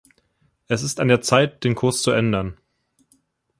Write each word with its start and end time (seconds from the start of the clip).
Es 0.67 0.81
ist 0.81 0.99
an 0.99 1.09
der 1.09 1.21
Zeit, 1.21 1.63
den 1.63 1.75
Kurs 1.75 2.01
zu 2.01 2.09
ändern. 2.09 2.57